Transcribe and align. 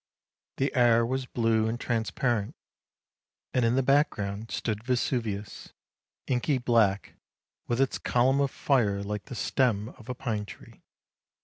The 0.57 0.73
air 0.73 1.05
was 1.05 1.27
blue 1.27 1.67
and 1.67 1.79
transparent, 1.79 2.55
and 3.53 3.63
in 3.63 3.75
the 3.75 3.83
background 3.83 4.49
stood 4.49 4.83
Vesuvius, 4.83 5.73
inky 6.25 6.57
black, 6.57 7.13
with 7.67 7.79
its 7.79 7.99
column 7.99 8.41
of 8.41 8.49
fire 8.49 9.03
like 9.03 9.25
the 9.25 9.35
stem 9.35 9.89
of 9.89 10.09
a 10.09 10.15
pine 10.15 10.47
tree. 10.47 10.81